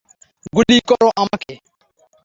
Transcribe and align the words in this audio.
গুলি 0.53 0.77
করো 0.89 1.09
আমাকে! 1.21 1.53